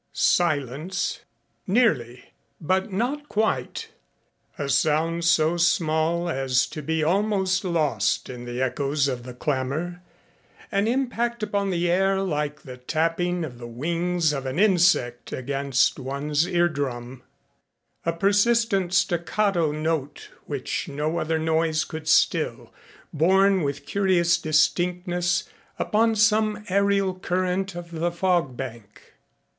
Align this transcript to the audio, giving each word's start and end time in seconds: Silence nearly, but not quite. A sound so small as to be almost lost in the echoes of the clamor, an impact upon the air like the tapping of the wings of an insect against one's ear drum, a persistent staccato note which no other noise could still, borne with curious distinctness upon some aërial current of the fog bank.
Silence 0.13 1.19
nearly, 1.67 2.33
but 2.59 2.91
not 2.91 3.29
quite. 3.29 3.89
A 4.57 4.67
sound 4.67 5.23
so 5.25 5.57
small 5.57 6.27
as 6.27 6.65
to 6.65 6.81
be 6.81 7.03
almost 7.03 7.63
lost 7.63 8.27
in 8.27 8.45
the 8.45 8.63
echoes 8.63 9.07
of 9.07 9.21
the 9.21 9.33
clamor, 9.35 10.01
an 10.71 10.87
impact 10.87 11.43
upon 11.43 11.69
the 11.69 11.87
air 11.87 12.19
like 12.19 12.63
the 12.63 12.77
tapping 12.77 13.43
of 13.45 13.59
the 13.59 13.67
wings 13.67 14.33
of 14.33 14.47
an 14.47 14.57
insect 14.57 15.31
against 15.31 15.99
one's 15.99 16.47
ear 16.47 16.67
drum, 16.67 17.21
a 18.03 18.11
persistent 18.11 18.95
staccato 18.95 19.71
note 19.71 20.29
which 20.47 20.87
no 20.87 21.17
other 21.19 21.37
noise 21.37 21.83
could 21.85 22.07
still, 22.07 22.73
borne 23.13 23.61
with 23.61 23.85
curious 23.85 24.39
distinctness 24.39 25.47
upon 25.77 26.15
some 26.15 26.63
aërial 26.65 27.21
current 27.21 27.75
of 27.75 27.91
the 27.91 28.11
fog 28.11 28.57
bank. 28.57 29.13